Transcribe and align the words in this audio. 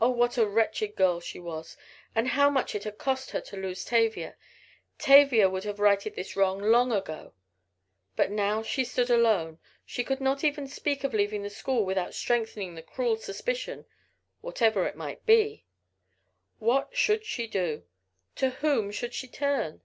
Oh, 0.00 0.10
what 0.10 0.36
a 0.36 0.48
wretched 0.48 0.96
girl 0.96 1.20
she 1.20 1.38
was! 1.38 1.76
How 2.12 2.50
much 2.50 2.74
it 2.74 2.82
had 2.82 2.98
cost 2.98 3.30
her 3.30 3.40
to 3.42 3.56
lose 3.56 3.84
Tavia! 3.84 4.34
Tavia 4.98 5.48
would 5.48 5.62
have 5.62 5.78
righted 5.78 6.16
this 6.16 6.34
wrong 6.34 6.60
long 6.60 6.90
ago. 6.90 7.34
But 8.16 8.32
now 8.32 8.64
she 8.64 8.84
stood 8.84 9.10
alone! 9.10 9.60
She 9.86 10.02
could 10.02 10.20
not 10.20 10.42
even 10.42 10.66
speak 10.66 11.04
of 11.04 11.14
leaving 11.14 11.44
the 11.44 11.50
school 11.50 11.84
without 11.84 12.14
strengthening 12.14 12.74
the 12.74 12.82
cruel 12.82 13.16
suspicion, 13.16 13.86
whatever 14.40 14.88
it 14.88 14.96
might 14.96 15.24
be. 15.24 15.64
What 16.58 16.88
would 17.08 17.24
she 17.24 17.46
do? 17.46 17.84
To 18.34 18.50
whom 18.60 18.86
would 18.86 19.14
she 19.14 19.28
turn? 19.28 19.82